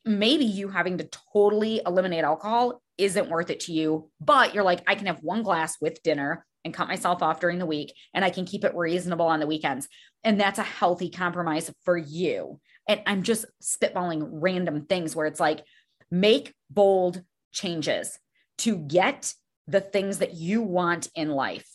maybe 0.04 0.44
you 0.44 0.68
having 0.68 0.98
to 0.98 1.08
totally 1.32 1.82
eliminate 1.86 2.24
alcohol 2.24 2.82
isn't 3.00 3.28
worth 3.28 3.50
it 3.50 3.60
to 3.60 3.72
you, 3.72 4.10
but 4.20 4.54
you're 4.54 4.64
like, 4.64 4.82
I 4.86 4.94
can 4.94 5.06
have 5.06 5.22
one 5.22 5.42
glass 5.42 5.76
with 5.80 6.02
dinner 6.02 6.46
and 6.64 6.74
cut 6.74 6.88
myself 6.88 7.22
off 7.22 7.40
during 7.40 7.58
the 7.58 7.66
week 7.66 7.94
and 8.12 8.24
I 8.24 8.30
can 8.30 8.44
keep 8.44 8.64
it 8.64 8.76
reasonable 8.76 9.26
on 9.26 9.40
the 9.40 9.46
weekends. 9.46 9.88
And 10.24 10.38
that's 10.38 10.58
a 10.58 10.64
healthy 10.64 11.10
compromise 11.10 11.72
for 11.84 11.96
you. 11.96 12.60
And 12.88 13.00
I'm 13.06 13.22
just 13.22 13.46
spitballing 13.62 14.28
random 14.30 14.86
things 14.86 15.16
where 15.16 15.26
it's 15.26 15.40
like, 15.40 15.64
make 16.10 16.54
bold 16.68 17.22
changes 17.52 18.18
to 18.58 18.76
get 18.76 19.32
the 19.66 19.80
things 19.80 20.18
that 20.18 20.34
you 20.34 20.60
want 20.62 21.08
in 21.14 21.30
life. 21.30 21.66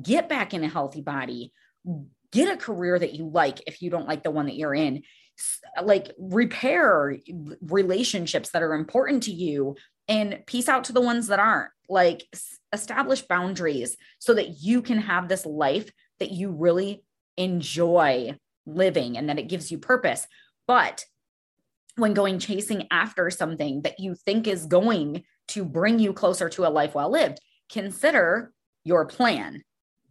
Get 0.00 0.28
back 0.28 0.54
in 0.54 0.64
a 0.64 0.68
healthy 0.68 1.02
body, 1.02 1.52
get 2.32 2.52
a 2.52 2.56
career 2.56 2.98
that 2.98 3.14
you 3.14 3.28
like 3.28 3.62
if 3.66 3.82
you 3.82 3.90
don't 3.90 4.08
like 4.08 4.22
the 4.22 4.30
one 4.30 4.46
that 4.46 4.56
you're 4.56 4.74
in. 4.74 5.02
Like 5.82 6.12
repair 6.18 7.16
relationships 7.62 8.50
that 8.50 8.62
are 8.62 8.74
important 8.74 9.24
to 9.24 9.32
you 9.32 9.76
and 10.08 10.40
peace 10.46 10.68
out 10.68 10.84
to 10.84 10.92
the 10.92 11.00
ones 11.00 11.28
that 11.28 11.38
aren't. 11.38 11.70
Like 11.88 12.24
establish 12.72 13.22
boundaries 13.22 13.96
so 14.18 14.34
that 14.34 14.62
you 14.62 14.82
can 14.82 14.98
have 14.98 15.28
this 15.28 15.44
life 15.44 15.90
that 16.20 16.30
you 16.30 16.50
really 16.50 17.02
enjoy 17.36 18.38
living 18.66 19.16
and 19.16 19.28
that 19.28 19.38
it 19.38 19.48
gives 19.48 19.70
you 19.70 19.78
purpose. 19.78 20.26
But 20.66 21.04
when 21.96 22.14
going 22.14 22.38
chasing 22.38 22.86
after 22.90 23.28
something 23.30 23.82
that 23.82 24.00
you 24.00 24.14
think 24.14 24.46
is 24.46 24.66
going 24.66 25.24
to 25.48 25.64
bring 25.64 25.98
you 25.98 26.12
closer 26.12 26.48
to 26.50 26.66
a 26.66 26.70
life 26.70 26.94
well 26.94 27.10
lived, 27.10 27.38
consider 27.70 28.52
your 28.84 29.04
plan. 29.04 29.62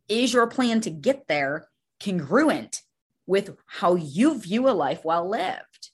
Is 0.07 0.33
your 0.33 0.48
plan 0.48 0.81
to 0.81 0.89
get 0.89 1.27
there 1.27 1.67
congruent 2.03 2.81
with 3.25 3.55
how 3.65 3.95
you 3.95 4.38
view 4.38 4.69
a 4.69 4.71
life 4.71 5.03
well 5.03 5.27
lived? 5.27 5.89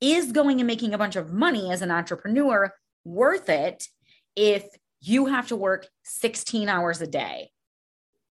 Is 0.00 0.32
going 0.32 0.60
and 0.60 0.66
making 0.66 0.94
a 0.94 0.98
bunch 0.98 1.16
of 1.16 1.32
money 1.32 1.72
as 1.72 1.82
an 1.82 1.90
entrepreneur 1.90 2.72
worth 3.06 3.48
it 3.48 3.86
if 4.34 4.64
you 5.00 5.26
have 5.26 5.48
to 5.48 5.56
work 5.56 5.86
16 6.04 6.68
hours 6.68 7.00
a 7.00 7.06
day? 7.06 7.50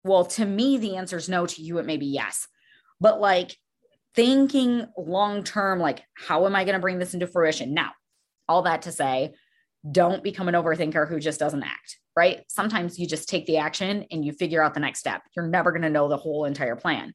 Well, 0.05 0.25
to 0.25 0.45
me, 0.45 0.79
the 0.79 0.97
answer 0.97 1.17
is 1.17 1.29
no. 1.29 1.47
To 1.47 1.63
you, 1.63 1.79
it 1.79 1.87
may 1.87 1.97
be 1.97 2.07
yes. 2.07 2.47
But 3.01 3.21
like 3.21 3.57
thinking 4.15 4.87
long 4.97 5.45
term, 5.45 5.79
like, 5.79 6.03
how 6.15 6.47
am 6.47 6.57
I 6.57 6.65
going 6.65 6.75
to 6.75 6.81
bring 6.81 6.99
this 6.99 7.15
into 7.15 7.27
fruition? 7.27 7.75
Now, 7.75 7.91
all 8.49 8.63
that 8.63 8.83
to 8.83 8.93
say, 8.93 9.35
don't 9.91 10.23
become 10.23 10.49
an 10.49 10.55
overthinker 10.55 11.09
who 11.09 11.21
just 11.21 11.39
doesn't 11.39 11.63
act, 11.63 11.99
right? 12.17 12.41
Sometimes 12.49 12.99
you 12.99 13.07
just 13.07 13.29
take 13.29 13.47
the 13.47 13.59
action 13.59 14.05
and 14.11 14.25
you 14.25 14.33
figure 14.33 14.63
out 14.63 14.75
the 14.75 14.81
next 14.81 15.01
step. 15.01 15.23
You're 15.37 15.47
never 15.47 15.71
going 15.71 15.83
to 15.83 15.91
know 15.91 16.09
the 16.09 16.17
whole 16.17 16.45
entire 16.45 16.77
plan. 16.77 17.15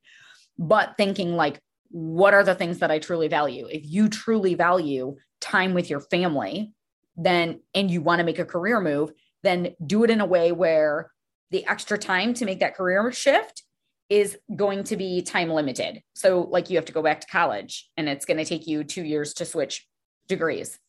But 0.57 0.95
thinking 0.97 1.35
like, 1.35 1.59
what 1.89 2.33
are 2.33 2.43
the 2.43 2.55
things 2.55 2.79
that 2.79 2.91
I 2.91 2.99
truly 2.99 3.27
value? 3.27 3.67
If 3.69 3.81
you 3.85 4.07
truly 4.07 4.53
value 4.53 5.17
time 5.41 5.73
with 5.73 5.89
your 5.89 5.99
family, 5.99 6.73
then 7.23 7.61
and 7.73 7.89
you 7.91 8.01
want 8.01 8.19
to 8.19 8.25
make 8.25 8.39
a 8.39 8.45
career 8.45 8.79
move, 8.81 9.11
then 9.43 9.75
do 9.85 10.03
it 10.03 10.09
in 10.09 10.21
a 10.21 10.25
way 10.25 10.51
where 10.51 11.11
the 11.51 11.65
extra 11.67 11.97
time 11.97 12.33
to 12.35 12.45
make 12.45 12.59
that 12.59 12.75
career 12.75 13.11
shift 13.11 13.63
is 14.09 14.37
going 14.55 14.83
to 14.85 14.97
be 14.97 15.21
time 15.21 15.49
limited. 15.49 16.01
So, 16.13 16.41
like, 16.41 16.69
you 16.69 16.77
have 16.77 16.85
to 16.85 16.93
go 16.93 17.01
back 17.01 17.21
to 17.21 17.27
college 17.27 17.89
and 17.95 18.09
it's 18.09 18.25
going 18.25 18.37
to 18.37 18.45
take 18.45 18.67
you 18.67 18.83
two 18.83 19.03
years 19.03 19.33
to 19.35 19.45
switch 19.45 19.87
degrees. 20.27 20.79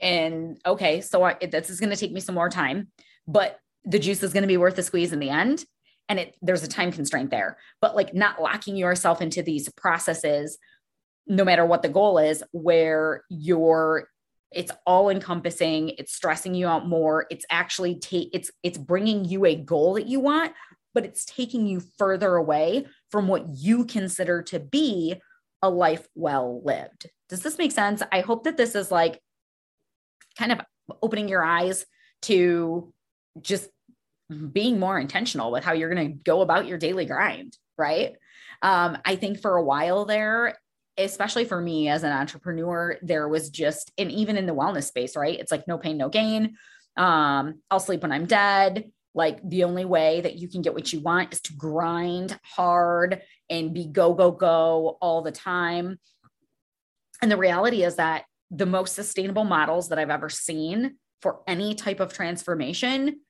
And 0.00 0.58
okay, 0.64 1.00
so 1.00 1.24
I, 1.24 1.34
this 1.34 1.70
is 1.70 1.80
going 1.80 1.90
to 1.90 1.96
take 1.96 2.12
me 2.12 2.20
some 2.20 2.34
more 2.34 2.48
time, 2.48 2.88
but 3.26 3.58
the 3.84 3.98
juice 3.98 4.22
is 4.22 4.32
going 4.32 4.42
to 4.42 4.48
be 4.48 4.56
worth 4.56 4.76
the 4.76 4.82
squeeze 4.82 5.12
in 5.12 5.18
the 5.18 5.30
end. 5.30 5.64
And 6.08 6.18
it, 6.18 6.36
there's 6.40 6.62
a 6.62 6.68
time 6.68 6.92
constraint 6.92 7.30
there, 7.30 7.58
but 7.80 7.96
like 7.96 8.14
not 8.14 8.40
locking 8.40 8.76
yourself 8.76 9.20
into 9.20 9.42
these 9.42 9.68
processes, 9.70 10.56
no 11.26 11.44
matter 11.44 11.66
what 11.66 11.82
the 11.82 11.88
goal 11.88 12.18
is, 12.18 12.42
where 12.52 13.24
you're 13.28 14.08
it's 14.52 14.72
all 14.86 15.10
encompassing 15.10 15.90
it's 15.90 16.14
stressing 16.14 16.54
you 16.54 16.66
out 16.66 16.86
more. 16.86 17.26
It's 17.30 17.44
actually 17.50 17.98
take 17.98 18.30
it's 18.32 18.50
it's 18.62 18.78
bringing 18.78 19.24
you 19.24 19.44
a 19.44 19.54
goal 19.54 19.94
that 19.94 20.06
you 20.06 20.20
want 20.20 20.52
but 20.94 21.04
it's 21.04 21.24
taking 21.24 21.66
you 21.66 21.80
further 21.98 22.34
away 22.34 22.86
from 23.10 23.28
what 23.28 23.46
you 23.48 23.84
consider 23.84 24.42
to 24.42 24.58
be 24.58 25.14
a 25.62 25.70
life 25.70 26.08
well 26.14 26.62
lived. 26.64 27.06
Does 27.28 27.42
this 27.42 27.58
make 27.58 27.72
sense? 27.72 28.02
I 28.10 28.20
hope 28.20 28.44
that 28.44 28.56
this 28.56 28.74
is 28.74 28.90
like 28.90 29.20
kind 30.36 30.50
of 30.50 30.60
opening 31.02 31.28
your 31.28 31.44
eyes 31.44 31.84
to 32.22 32.92
just 33.40 33.68
being 34.52 34.80
more 34.80 34.98
intentional 34.98 35.52
with 35.52 35.62
how 35.62 35.72
you're 35.72 35.94
going 35.94 36.12
to 36.12 36.18
go 36.24 36.40
about 36.40 36.66
your 36.66 36.78
daily 36.78 37.04
grind 37.04 37.56
right? 37.78 38.16
Um, 38.60 38.98
i 39.04 39.14
think 39.14 39.40
for 39.40 39.56
a 39.56 39.62
while 39.62 40.04
there 40.04 40.58
especially 40.98 41.44
for 41.44 41.60
me 41.60 41.88
as 41.88 42.02
an 42.02 42.12
entrepreneur, 42.12 42.98
there 43.02 43.28
was 43.28 43.50
just, 43.50 43.92
and 43.96 44.10
even 44.10 44.36
in 44.36 44.46
the 44.46 44.54
wellness 44.54 44.84
space, 44.84 45.16
right? 45.16 45.38
It's 45.38 45.52
like 45.52 45.68
no 45.68 45.78
pain, 45.78 45.96
no 45.96 46.08
gain. 46.08 46.56
Um, 46.96 47.60
I'll 47.70 47.80
sleep 47.80 48.02
when 48.02 48.12
I'm 48.12 48.26
dead. 48.26 48.90
Like 49.14 49.40
the 49.48 49.64
only 49.64 49.84
way 49.84 50.20
that 50.20 50.36
you 50.36 50.48
can 50.48 50.62
get 50.62 50.74
what 50.74 50.92
you 50.92 51.00
want 51.00 51.32
is 51.32 51.40
to 51.42 51.54
grind 51.54 52.38
hard 52.42 53.22
and 53.48 53.72
be 53.72 53.86
go, 53.86 54.12
go, 54.12 54.30
go 54.30 54.98
all 55.00 55.22
the 55.22 55.32
time. 55.32 55.98
And 57.22 57.30
the 57.30 57.36
reality 57.36 57.84
is 57.84 57.96
that 57.96 58.24
the 58.50 58.66
most 58.66 58.94
sustainable 58.94 59.44
models 59.44 59.88
that 59.88 59.98
I've 59.98 60.10
ever 60.10 60.28
seen 60.28 60.96
for 61.22 61.40
any 61.46 61.74
type 61.74 62.00
of 62.00 62.12
transformation 62.12 63.20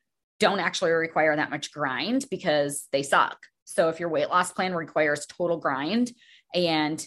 don't 0.40 0.60
actually 0.60 0.90
require 0.90 1.34
that 1.34 1.50
much 1.50 1.72
grind 1.72 2.26
because 2.30 2.87
they 2.92 3.02
suck. 3.02 3.38
So 3.64 3.88
if 3.88 4.00
your 4.00 4.08
weight 4.08 4.28
loss 4.28 4.52
plan 4.52 4.75
requires 4.75 5.26
total 5.26 5.58
grind 5.58 6.12
and 6.54 7.04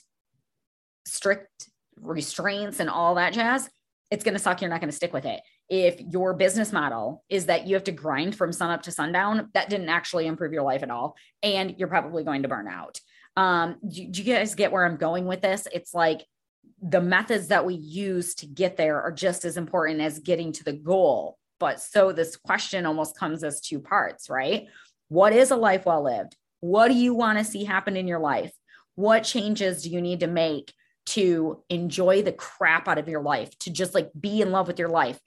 strict 1.06 1.70
restraints 2.00 2.80
and 2.80 2.90
all 2.90 3.16
that 3.16 3.34
jazz, 3.34 3.70
it's 4.10 4.24
going 4.24 4.34
to 4.34 4.40
suck. 4.40 4.62
You're 4.62 4.70
not 4.70 4.82
going 4.82 4.90
to 4.90 4.96
stick 4.96 5.14
with 5.14 5.26
it. 5.26 5.42
If 5.70 6.02
your 6.02 6.34
business 6.34 6.74
model 6.74 7.24
is 7.30 7.46
that 7.46 7.66
you 7.66 7.76
have 7.76 7.86
to 7.86 7.92
grind 7.94 8.36
from 8.36 8.52
sun 8.52 8.72
up 8.72 8.84
to 8.84 8.92
sundown, 8.92 9.50
that 9.54 9.70
didn't 9.70 9.90
actually 9.90 10.28
improve 10.28 10.52
your 10.52 10.64
life 10.64 10.84
at 10.84 10.92
all. 10.92 11.16
And 11.42 11.76
you're 11.78 11.88
probably 11.88 12.24
going 12.24 12.42
to 12.42 12.50
burn 12.50 12.68
out. 12.68 13.00
Um, 13.38 13.78
do, 13.88 14.06
do 14.08 14.22
you 14.22 14.36
guys 14.36 14.56
get 14.56 14.72
where 14.72 14.86
I'm 14.86 14.98
going 14.98 15.26
with 15.26 15.42
this? 15.42 15.68
It's 15.74 15.94
like 15.94 16.26
the 16.82 17.02
methods 17.02 17.48
that 17.48 17.66
we 17.66 17.76
use 17.76 18.36
to 18.36 18.48
get 18.48 18.76
there 18.76 19.02
are 19.02 19.12
just 19.12 19.46
as 19.46 19.56
important 19.56 20.02
as 20.02 20.20
getting 20.20 20.52
to 20.54 20.64
the 20.64 20.74
goal. 20.74 21.38
But 21.60 21.80
so 21.80 22.12
this 22.12 22.36
question 22.36 22.86
almost 22.86 23.18
comes 23.18 23.44
as 23.44 23.62
two 23.62 23.80
parts, 23.80 24.30
right? 24.30 24.68
What 25.08 25.32
is 25.32 25.52
a 25.52 25.56
life 25.56 25.86
well 25.86 26.04
lived? 26.04 26.36
What 26.60 26.90
do 26.90 26.96
you 26.96 27.14
want 27.14 27.38
to 27.38 27.46
see 27.46 27.64
happen 27.64 27.96
in 27.96 28.08
your 28.08 28.20
life? 28.20 28.52
What 28.96 29.24
changes 29.24 29.84
do 29.84 29.90
you 29.90 30.02
need 30.02 30.22
to 30.22 30.28
make 30.28 30.74
to 31.12 31.62
enjoy 31.70 32.22
the 32.22 32.32
crap 32.32 32.88
out 32.88 32.98
of 32.98 33.08
your 33.10 33.22
life, 33.22 33.58
to 33.60 33.70
just 33.70 33.94
like 33.94 34.12
be 34.20 34.42
in 34.42 34.52
love 34.52 34.68
with 34.68 34.80
your 34.80 34.90
life. 34.90 35.20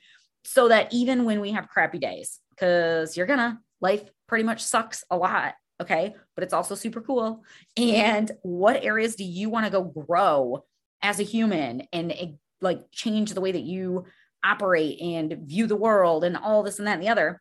So 0.45 0.69
that 0.69 0.93
even 0.93 1.25
when 1.25 1.41
we 1.41 1.53
have 1.53 1.69
crappy 1.69 1.99
days, 1.99 2.41
because 2.51 3.17
you're 3.17 3.27
gonna, 3.27 3.61
life 3.81 4.03
pretty 4.27 4.45
much 4.45 4.63
sucks 4.63 5.05
a 5.11 5.17
lot. 5.17 5.55
Okay. 5.81 6.15
But 6.35 6.45
it's 6.45 6.55
also 6.55 6.75
super 6.75 7.01
cool. 7.01 7.43
And 7.77 8.31
what 8.43 8.85
areas 8.85 9.17
do 9.17 9.25
you 9.25 9.51
want 9.51 9.67
to 9.67 9.73
go 9.73 9.83
grow 9.83 10.65
as 11.03 11.19
a 11.19 11.25
human 11.25 11.83
and 11.93 12.13
eh, 12.13 12.27
like 12.61 12.81
change 12.93 13.35
the 13.35 13.41
way 13.41 13.53
that 13.53 13.63
you 13.63 14.05
operate 14.45 15.01
and 15.01 15.37
view 15.43 15.67
the 15.67 15.77
world 15.77 16.25
and 16.25 16.37
all 16.37 16.63
this 16.63 16.79
and 16.79 16.87
that 16.87 16.95
and 16.95 17.03
the 17.03 17.09
other? 17.09 17.41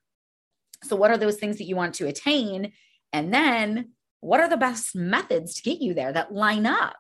So, 0.84 0.96
what 0.96 1.12
are 1.12 1.18
those 1.18 1.38
things 1.38 1.58
that 1.58 1.66
you 1.66 1.76
want 1.76 1.96
to 1.96 2.08
attain? 2.08 2.74
And 3.14 3.34
then, 3.34 3.92
what 4.20 4.40
are 4.40 4.50
the 4.50 4.58
best 4.58 4.96
methods 4.96 5.54
to 5.56 5.64
get 5.64 5.82
you 5.82 5.94
there 5.94 6.12
that 6.12 6.34
line 6.34 6.66
up? 6.66 6.96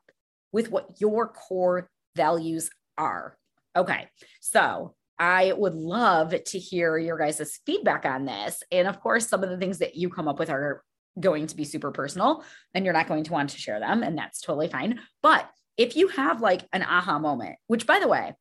With 0.53 0.71
what 0.71 1.01
your 1.01 1.27
core 1.27 1.89
values 2.15 2.69
are. 2.97 3.35
Okay. 3.75 4.07
So 4.39 4.95
I 5.19 5.53
would 5.53 5.75
love 5.75 6.33
to 6.45 6.59
hear 6.59 6.97
your 6.97 7.17
guys' 7.17 7.59
feedback 7.65 8.05
on 8.05 8.25
this. 8.25 8.63
And 8.71 8.87
of 8.87 9.01
course, 9.01 9.27
some 9.27 9.43
of 9.43 9.49
the 9.49 9.57
things 9.57 9.79
that 9.79 9.95
you 9.95 10.09
come 10.09 10.27
up 10.27 10.39
with 10.39 10.49
are 10.49 10.83
going 11.19 11.47
to 11.47 11.55
be 11.55 11.63
super 11.63 11.91
personal 11.91 12.43
and 12.73 12.85
you're 12.85 12.93
not 12.93 13.07
going 13.07 13.23
to 13.23 13.31
want 13.31 13.51
to 13.51 13.57
share 13.57 13.79
them. 13.79 14.03
And 14.03 14.17
that's 14.17 14.41
totally 14.41 14.67
fine. 14.67 14.99
But 15.21 15.49
if 15.77 15.95
you 15.95 16.07
have 16.09 16.41
like 16.41 16.67
an 16.71 16.83
aha 16.83 17.19
moment, 17.19 17.57
which 17.67 17.85
by 17.87 17.99
the 17.99 18.07
way, 18.07 18.33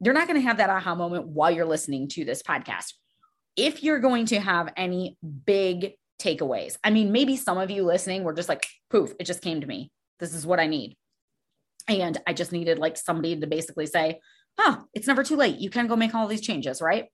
you're 0.00 0.14
not 0.14 0.26
going 0.26 0.40
to 0.40 0.46
have 0.46 0.58
that 0.58 0.70
aha 0.70 0.94
moment 0.94 1.26
while 1.26 1.50
you're 1.50 1.66
listening 1.66 2.08
to 2.08 2.24
this 2.24 2.42
podcast. 2.42 2.94
If 3.56 3.82
you're 3.82 3.98
going 3.98 4.26
to 4.26 4.40
have 4.40 4.72
any 4.76 5.18
big 5.44 5.92
takeaways, 6.20 6.78
I 6.82 6.90
mean, 6.90 7.12
maybe 7.12 7.36
some 7.36 7.58
of 7.58 7.70
you 7.70 7.84
listening 7.84 8.24
were 8.24 8.32
just 8.32 8.48
like, 8.48 8.66
poof, 8.90 9.12
it 9.20 9.24
just 9.24 9.42
came 9.42 9.60
to 9.60 9.66
me. 9.66 9.90
This 10.18 10.34
is 10.34 10.46
what 10.46 10.60
I 10.60 10.66
need. 10.66 10.96
And 11.88 12.18
I 12.26 12.32
just 12.32 12.52
needed 12.52 12.78
like 12.78 12.96
somebody 12.96 13.38
to 13.38 13.46
basically 13.46 13.86
say, 13.86 14.20
oh, 14.58 14.84
it's 14.94 15.06
never 15.06 15.24
too 15.24 15.36
late. 15.36 15.58
You 15.58 15.70
can 15.70 15.86
go 15.86 15.96
make 15.96 16.14
all 16.14 16.26
these 16.26 16.40
changes, 16.40 16.80
right? 16.80 17.06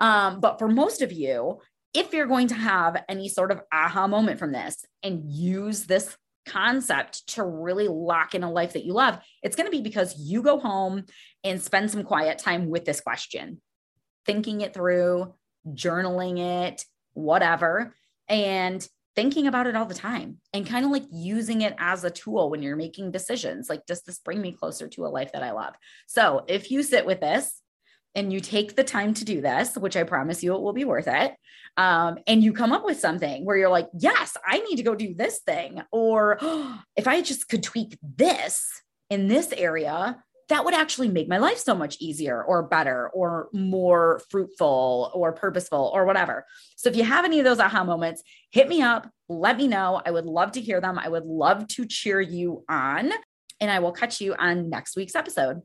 Um, 0.00 0.40
but 0.40 0.58
for 0.58 0.68
most 0.68 1.02
of 1.02 1.12
you, 1.12 1.60
if 1.94 2.12
you're 2.12 2.26
going 2.26 2.48
to 2.48 2.54
have 2.54 3.02
any 3.08 3.28
sort 3.28 3.50
of 3.50 3.62
aha 3.72 4.06
moment 4.06 4.38
from 4.38 4.52
this 4.52 4.84
and 5.02 5.22
use 5.24 5.84
this 5.84 6.16
concept 6.46 7.26
to 7.26 7.42
really 7.42 7.88
lock 7.88 8.34
in 8.34 8.44
a 8.44 8.50
life 8.50 8.74
that 8.74 8.84
you 8.84 8.92
love, 8.92 9.18
it's 9.42 9.56
going 9.56 9.66
to 9.66 9.76
be 9.76 9.82
because 9.82 10.18
you 10.18 10.42
go 10.42 10.58
home 10.58 11.04
and 11.42 11.60
spend 11.60 11.90
some 11.90 12.04
quiet 12.04 12.38
time 12.38 12.68
with 12.68 12.84
this 12.84 13.00
question, 13.00 13.60
thinking 14.26 14.60
it 14.60 14.74
through, 14.74 15.34
journaling 15.68 16.38
it, 16.38 16.84
whatever, 17.14 17.94
and 18.28 18.86
thinking 19.16 19.46
about 19.46 19.66
it 19.66 19.74
all 19.74 19.86
the 19.86 19.94
time 19.94 20.38
and 20.52 20.66
kind 20.66 20.84
of 20.84 20.92
like 20.92 21.06
using 21.10 21.62
it 21.62 21.74
as 21.78 22.04
a 22.04 22.10
tool 22.10 22.50
when 22.50 22.62
you're 22.62 22.76
making 22.76 23.10
decisions. 23.10 23.68
Like, 23.68 23.86
does 23.86 24.02
this 24.02 24.18
bring 24.18 24.40
me 24.40 24.52
closer 24.52 24.86
to 24.88 25.06
a 25.06 25.08
life 25.08 25.32
that 25.32 25.42
I 25.42 25.52
love? 25.52 25.74
So 26.06 26.44
if 26.46 26.70
you 26.70 26.82
sit 26.82 27.06
with 27.06 27.20
this, 27.20 27.62
and 28.16 28.32
you 28.32 28.40
take 28.40 28.74
the 28.74 28.82
time 28.82 29.12
to 29.12 29.26
do 29.26 29.42
this, 29.42 29.76
which 29.76 29.94
I 29.94 30.02
promise 30.02 30.42
you 30.42 30.54
it 30.54 30.62
will 30.62 30.72
be 30.72 30.86
worth 30.86 31.06
it, 31.06 31.34
um, 31.76 32.16
and 32.26 32.42
you 32.42 32.54
come 32.54 32.72
up 32.72 32.84
with 32.84 32.98
something 32.98 33.44
where 33.44 33.58
you're 33.58 33.68
like, 33.68 33.88
yes, 33.92 34.36
I 34.44 34.58
need 34.60 34.76
to 34.76 34.82
go 34.82 34.94
do 34.94 35.14
this 35.14 35.40
thing. 35.40 35.82
Or 35.92 36.38
oh, 36.40 36.80
if 36.96 37.06
I 37.06 37.20
just 37.20 37.46
could 37.48 37.62
tweak 37.62 37.98
this 38.02 38.66
in 39.10 39.28
this 39.28 39.52
area, 39.52 40.24
that 40.48 40.64
would 40.64 40.74
actually 40.74 41.08
make 41.08 41.28
my 41.28 41.38
life 41.38 41.58
so 41.58 41.74
much 41.74 41.96
easier 42.00 42.42
or 42.42 42.62
better 42.62 43.08
or 43.08 43.48
more 43.52 44.20
fruitful 44.30 45.10
or 45.14 45.32
purposeful 45.32 45.90
or 45.92 46.04
whatever. 46.04 46.46
So 46.76 46.88
if 46.88 46.96
you 46.96 47.04
have 47.04 47.24
any 47.24 47.38
of 47.38 47.44
those 47.44 47.58
aha 47.58 47.84
moments, 47.84 48.22
hit 48.50 48.68
me 48.68 48.82
up, 48.82 49.10
let 49.28 49.56
me 49.56 49.66
know. 49.66 50.00
I 50.04 50.10
would 50.10 50.26
love 50.26 50.52
to 50.52 50.60
hear 50.60 50.80
them. 50.80 50.98
I 50.98 51.08
would 51.08 51.24
love 51.24 51.66
to 51.68 51.86
cheer 51.86 52.20
you 52.20 52.64
on. 52.68 53.10
And 53.60 53.70
I 53.70 53.78
will 53.78 53.92
catch 53.92 54.20
you 54.20 54.34
on 54.34 54.68
next 54.68 54.96
week's 54.96 55.14
episode. 55.14 55.62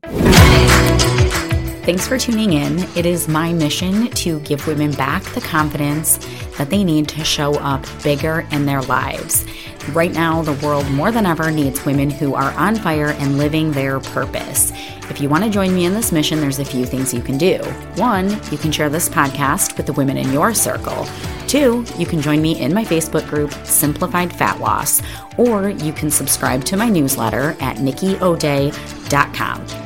Thanks 1.82 2.06
for 2.06 2.16
tuning 2.16 2.52
in. 2.52 2.78
It 2.96 3.06
is 3.06 3.26
my 3.26 3.52
mission 3.52 4.06
to 4.10 4.38
give 4.40 4.68
women 4.68 4.92
back 4.92 5.24
the 5.34 5.40
confidence 5.40 6.18
that 6.56 6.70
they 6.70 6.84
need 6.84 7.08
to 7.08 7.24
show 7.24 7.54
up 7.54 7.84
bigger 8.04 8.46
in 8.52 8.66
their 8.66 8.82
lives. 8.82 9.44
Right 9.88 10.12
now, 10.12 10.42
the 10.42 10.52
world 10.64 10.88
more 10.92 11.10
than 11.10 11.26
ever 11.26 11.50
needs 11.50 11.84
women 11.84 12.08
who 12.08 12.36
are 12.36 12.52
on 12.52 12.76
fire 12.76 13.16
and 13.18 13.36
living 13.36 13.72
their 13.72 13.98
purpose. 13.98 14.70
If 15.10 15.20
you 15.20 15.28
want 15.28 15.42
to 15.42 15.50
join 15.50 15.74
me 15.74 15.84
in 15.84 15.92
this 15.92 16.12
mission, 16.12 16.40
there's 16.40 16.60
a 16.60 16.64
few 16.64 16.86
things 16.86 17.12
you 17.12 17.20
can 17.20 17.36
do. 17.36 17.58
One, 17.96 18.30
you 18.52 18.58
can 18.58 18.70
share 18.70 18.88
this 18.88 19.08
podcast 19.08 19.76
with 19.76 19.86
the 19.86 19.92
women 19.92 20.16
in 20.16 20.32
your 20.32 20.54
circle. 20.54 21.04
Two, 21.48 21.84
you 21.98 22.06
can 22.06 22.22
join 22.22 22.40
me 22.40 22.60
in 22.60 22.72
my 22.72 22.84
Facebook 22.84 23.28
group, 23.28 23.52
Simplified 23.66 24.32
Fat 24.32 24.60
Loss, 24.60 25.02
or 25.36 25.70
you 25.70 25.92
can 25.92 26.12
subscribe 26.12 26.62
to 26.66 26.76
my 26.76 26.88
newsletter 26.88 27.56
at 27.58 27.78
nikkiodea.com. 27.78 29.81